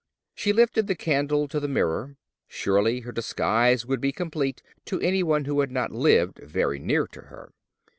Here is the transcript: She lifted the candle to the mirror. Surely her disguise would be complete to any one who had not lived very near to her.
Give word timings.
She 0.33 0.51
lifted 0.51 0.87
the 0.87 0.95
candle 0.95 1.47
to 1.47 1.59
the 1.59 1.67
mirror. 1.67 2.17
Surely 2.47 3.01
her 3.01 3.11
disguise 3.11 3.85
would 3.85 4.01
be 4.01 4.11
complete 4.11 4.63
to 4.85 4.99
any 4.99 5.21
one 5.21 5.45
who 5.45 5.59
had 5.59 5.69
not 5.69 5.91
lived 5.91 6.39
very 6.39 6.79
near 6.79 7.05
to 7.05 7.21
her. 7.21 7.53